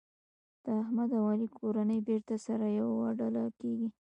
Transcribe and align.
د 0.63 0.65
احمد 0.81 1.09
او 1.19 1.23
علي 1.31 1.47
کورنۍ 1.59 1.99
بېرته 2.07 2.35
سره 2.45 2.65
یوه 2.79 3.07
ډله 3.19 3.43
کېږي. 3.59 3.87